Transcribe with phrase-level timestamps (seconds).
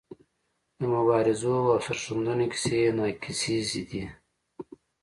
[0.77, 4.03] د مبارزو او سرښندنو کیسې ناکیسیزې دي.